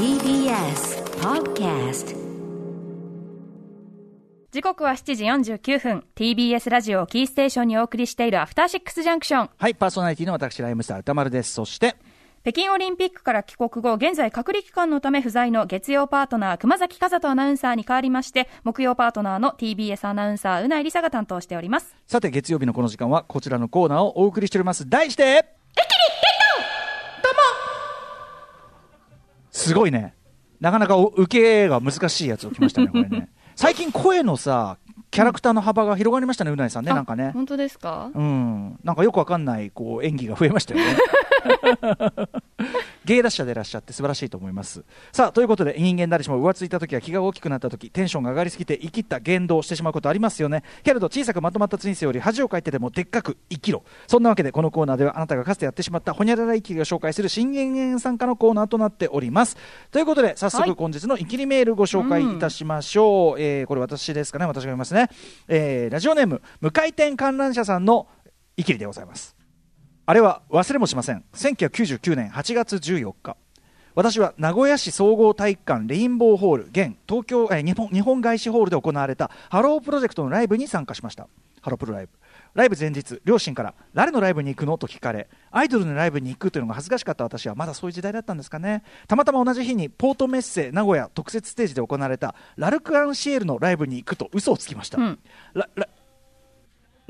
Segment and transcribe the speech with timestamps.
[0.00, 2.16] TBS Podcast
[4.50, 11.52] 時刻は7時49分 TBS ラジオをキーステーションにお送りしているアフターシックスジャンクションはい、パーソナリティの私、ライムスター歌丸です。
[11.52, 11.96] そして、
[12.42, 24.88] 北京オリンピックから帰国後現在隔離期間のため不在の月曜パートナー熊崎和人アナウンサーに代わりまして木曜パートナーの TBS アナウンサーうないりさが担当しておりますさて、月曜日のこの時間は、こちらのコーナーをお送りしております。
[24.88, 25.59] 題して、
[29.60, 30.14] すごいね。
[30.60, 33.28] なかなかお受けが難しいやつを来ましたね、これね。
[33.56, 34.78] 最近声のさ、
[35.10, 37.30] キャラクターの幅が広がりましたね、うないさんね、なんかね。
[37.32, 38.10] 本当ですか？
[38.14, 38.78] うん。
[38.84, 40.96] なんかよくわかんない、こう、演技が増えましたよね。
[43.10, 44.84] 芸達者でいらっしゃって素晴らしいと思います。
[45.10, 50.62] さあ、ということで、人間誰しも浮ついた時や気が大きくなった時、テンションが上がりすぎて生きった言動をしてしまうことありますよね。
[50.84, 53.82] けれど、小さくまとまった人生より恥をかいてでもでっかく生きろ。
[54.06, 59.56] そんなわけで、このコーナーではあなたがかつてやってしまったほにゃらら生きりを紹介する新減塩参加のコーナーとなっております。
[59.90, 63.40] ということで、早はい速本日のイキりメールご紹介いたしましょう。
[63.40, 65.08] えーこれ私ですかね、私が読みますね。
[65.48, 68.06] えーラジオネーム、無回転観覧車さんの
[68.56, 69.39] イキりでございます。
[70.06, 71.24] あれは忘れもしません。
[71.34, 73.36] 1999年8月14日。
[73.94, 81.28] 私は名古屋市総合体育館レインボーホール現東京、えー日本日本ガイシホールで行われたハロープロジェクトのライブに参加しました。
[81.60, 82.12] ハロープロライブ。
[82.54, 84.78] ライブ前日両親から誰のライブに行くの？
[84.78, 87.24] と聞かれアイドルのライブに行くというのが恥ずかしかった。
[87.24, 88.84] 私はまだそういう時代だったんですかね。
[89.08, 95.18] たまたま同じ日にポートメッセ名古屋特設ステージで行われたラルク・アンシエルのライブに行くと嘘をつきました、うん。
[95.52, 95.88] ララ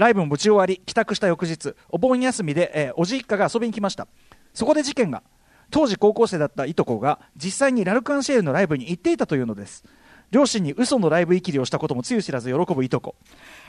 [0.00, 4.08] ライブも無事終わり帰宅した翌日お盆休みで、えーおじ一家が遊びに来ました。
[4.54, 5.22] そこで事件が。
[5.70, 9.84] 当時高校生だったいとこが実際にラルク・アンシエルのライブに行っていたというのです。
[10.30, 13.14] 両親に嘘のライブいきりをしたこともつゆ知らず喜ぶいとこ。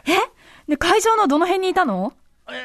[0.08, 0.14] え？
[0.70, 2.14] で会場のどの辺にいたの？
[2.50, 2.56] えー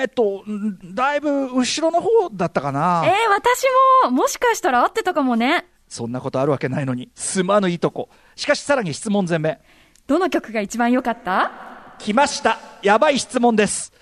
[0.00, 3.02] えーっとんだいぶ後ろの方だったかな。
[3.04, 3.64] えー、私
[4.04, 5.66] ももしかしたら会ってたかもね。
[5.88, 8.10] そんなことあるわけないのにすまぬいとこ。
[8.36, 9.60] しかしさらに質問攻め。
[10.06, 11.77] どの曲が一番良かった？
[11.98, 12.58] 来ました。
[12.82, 13.92] やばい質問です。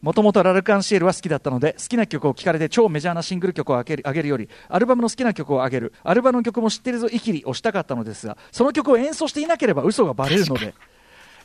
[0.00, 5.94] もともとラルク・アンシエルは好きだったので好きな曲を聞かれて超メジャーなシングル曲をあげるあげるよりアルバムの好きな曲をあげる。
[6.02, 10.74] アルバムの曲も知ってるぞイキリをしたかったのですがその曲を演奏していなければ嘘がバレるので。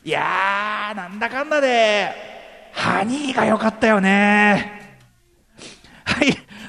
[0.02, 2.10] いやーなんだかんだで
[2.72, 4.72] ハニーが良かったよね。
[4.72, 4.79] はい、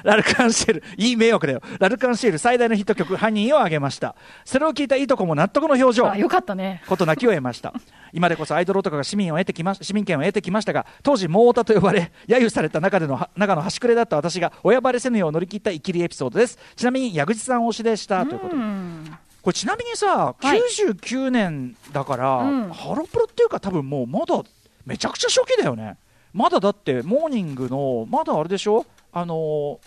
[0.03, 1.61] ラルカンシェル、いい迷惑だよ。
[1.79, 4.15] ラルカンシェル最大のヒット曲、ハニーをあげました。
[4.45, 6.09] それを聞いたいいとこも納得の表情。
[6.09, 6.81] あよかったね。
[6.87, 7.73] ことなきを得ました。
[8.13, 16.57] 今でこそアイドル男が市民を得てきま市民権を得てきましたが当時モータと呼ばれ揶揄された中でのは中の端くれだった私が親バレせぬよう乗り切った生きりエピソードです。
[16.75, 18.25] ちなみに矢口さん推しでした。
[18.25, 18.61] ということで。
[18.61, 20.59] うんこれちなみにさ、はい。
[20.59, 22.69] 99年だから、うん。
[22.69, 24.39] ハロプロっていうか多分もうまだ
[24.85, 25.97] めちゃくちゃ初期だよね。
[26.31, 28.85] まだだってモーニングのまだあれでしょ？
[29.11, 29.79] あの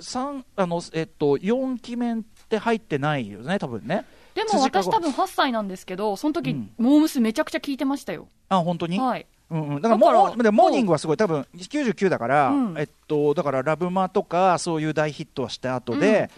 [0.00, 2.16] 三あのえっと4期目っ
[2.48, 4.04] て入ってないよね多分ね。
[4.34, 6.70] でも私多分8歳なんですけどその時、うん。
[6.78, 8.28] モームスめちゃくちゃ聞いてましたよ。
[8.48, 9.26] あ本当に、はい。
[9.50, 11.16] うんうん、だからモーニングはすごい。
[11.16, 12.78] 多分99だから、うん。
[12.78, 16.30] えっと、だからラブマとかそういう大ヒットはした後で、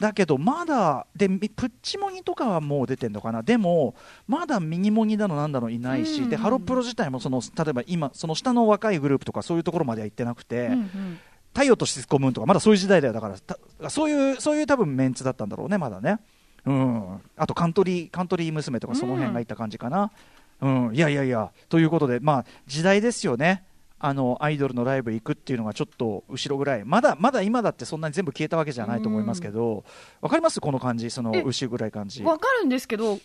[0.00, 3.42] だけどまだでみプッチモニとかはもう出てんのかな。
[3.42, 3.94] でも
[4.26, 6.30] まだミニモニだのなんだのいないし、うん。
[6.30, 11.18] でハロプロ自体もその例えば今その下の若いグループとかそういうところまでは行ってなくて、うんうん
[11.54, 13.14] 太陽とシスコムーンとかまだそういう時代だよ。
[13.14, 16.18] だからたそういうそういう多分メンツだったんだろうねまだね。
[16.66, 17.20] うん。
[17.36, 20.10] あとカントリーカントリー娘とかその辺がいた感じかな。
[20.60, 21.50] うん、いやいやいや。
[21.68, 23.64] ということでまあ時代ですよね。
[24.00, 26.84] あのアイドルのライブ行くっていうのがちょっと後ろぐらい。
[26.84, 29.84] まだまだ今だってそんなに全部消えたわけじゃないと思いますけど
[30.20, 30.60] わかります？
[30.60, 33.18] この感じそのえ後ろぐらい感じ、わかるんですけどこの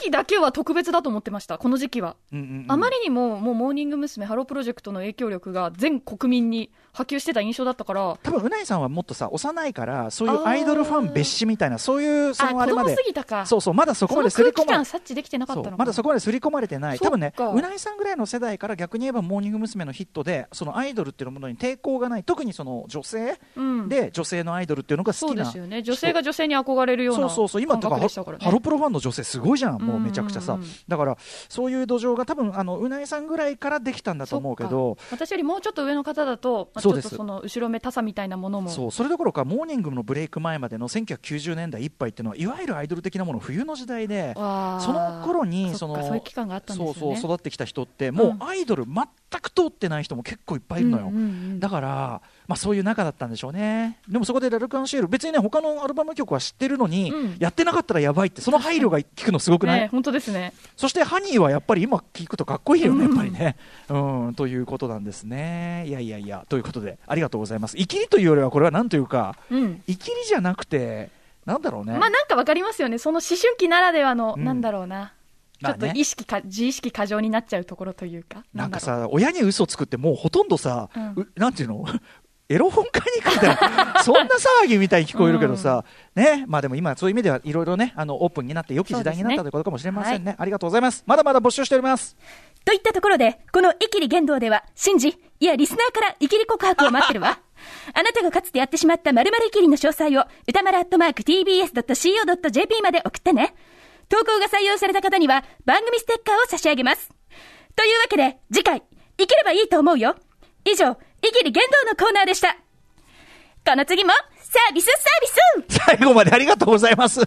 [0.00, 1.58] 時だけは特別だと思ってました。
[1.58, 2.64] この時期は、うんうんうん。
[2.68, 4.24] あまりにももうモーニング娘。
[4.26, 8.16] ハロープロジェクトの影響力が全国民に波及してた印象だったから。
[8.22, 12.94] 多分うないさんはもっとさ幼いからそういうアイドルファン蔑視みたいなそういうそのあれまで。
[12.94, 13.44] すぎたか。
[13.46, 16.98] そうそうまだそこまですり込まれ空気感察知できてなかったのまだそこまで刷り込まれてない。
[16.98, 19.80] 多分ねうないさんぐらいの世代から逆に言えばモーニング娘。
[19.84, 22.24] のヒットでそのアイドルっていうものに抵抗がない。
[22.24, 23.88] 特にその女性うん。
[23.88, 25.42] で女性のアイドルっていうのがそ好きな。
[25.42, 25.82] うですよね。
[25.82, 27.62] 女性が女性に憧れるようなそうそうそう。
[27.62, 27.96] 今感とか
[28.40, 30.58] ハロプロファンの女性すごいじゃんもうめちゃくちゃさ。
[30.88, 31.16] だから
[31.48, 38.70] そういう土壌が多分あのうないさんぐらいからできたんだと思うけど私よりもうちょっと上の方だと、まあ、ちょっとその後ろめたさみたいなものも。
[38.70, 38.90] そう。
[38.90, 48.42] それどころかモーニングのブレイク前までの1990年代いっぱいっていうのはいわゆるアイドル的なもの冬の時代でその頃にそのそうそうそう育ってきた人ってもううん。
[48.42, 63.56] アイドル全く通ってない人も結構いっぱいいるのよ、うんうんうんだから、まあ、そういう仲だったんでしょうねでもそこでラルク・アンシエル別にね他のアルバム曲は知ってるのに、うんやってなかったらやばいってその配慮が聞くのすごくない、ね本当ですねそしてハニーはやっぱり今聞くとかっこいいよね、やっぱりね。
[63.88, 65.84] うん、ということなんですね。
[65.86, 67.76] いやいやいや、ということで、ありがとうございます。
[67.78, 71.10] イキリというよりは、これはなんというか、うんイキリじゃなくて、
[71.46, 71.98] なんだろうね。
[71.98, 72.98] まあなんかわかりますよね。
[72.98, 75.12] その思春期ならではの、うんなんだろうな。
[75.60, 78.44] ちょっと意識か、自意識過剰になっちゃうところというか。
[78.54, 81.84] なんかさ、親に嘘つくってもうほとんどさ、うんうなんていうの？
[82.50, 85.84] エロ本買いに行くみたいな、 そんな騒ぎみたいに聞こえるけどさ、
[86.16, 90.34] ね、まあでも今、そういう意味ではいろいろね、あのオープンになって、良き時代になったということかもしれませんね。
[90.36, 91.04] ありがとうございます。
[91.06, 92.16] まだまだ募集しております。
[92.64, 97.38] といったところで、このイキリ言動では、シンジ、いやリスナーからイキリ告白を待ってるわ。
[97.94, 103.54] あなたがかつてやってしまった〇〇イキリの詳細を、歌丸アットマーク tbs.co.jp まで送ってね。
[104.10, 107.08] 投稿が採用された方には、番組ステッカーを差し上げます。
[107.76, 108.82] というわけで、次回、
[109.16, 110.16] 生きればいいと思うよ。
[110.64, 110.90] 以上、
[111.22, 112.56] イキリ言動のコーナーでした。
[113.64, 117.20] この次も、サービスサービス最後までありがとうございます。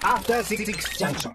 [0.00, 0.64] After Six
[0.98, 1.32] Junction.